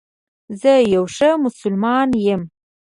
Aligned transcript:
زه 0.61 0.73
یو 0.93 1.03
ښه 1.15 1.29
مسلمان 1.45 2.09
یم 2.25 2.41